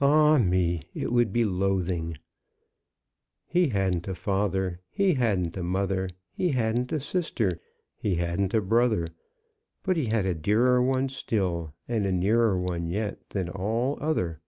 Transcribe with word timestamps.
"Ah 0.00 0.38
me! 0.38 0.88
it 0.94 1.12
would 1.12 1.30
be 1.30 1.44
loathing! 1.44 2.16
He 3.44 3.68
hadn't 3.68 4.08
a 4.08 4.14
father; 4.14 4.80
he 4.88 5.12
hadn't 5.12 5.58
a 5.58 5.62
mother; 5.62 6.08
he 6.32 6.52
hadn't 6.52 6.90
a 6.90 6.98
sister; 6.98 7.60
he 7.94 8.14
hadn't 8.14 8.54
a 8.54 8.62
brother; 8.62 9.08
but 9.82 9.98
he 9.98 10.06
had 10.06 10.24
a 10.24 10.34
dearer 10.34 10.80
one 10.82 11.10
still, 11.10 11.74
and 11.86 12.06
a 12.06 12.12
nearer 12.12 12.58
one 12.58 12.86
yet, 12.88 13.28
than 13.28 13.50
all 13.50 13.98
other. 14.00 14.40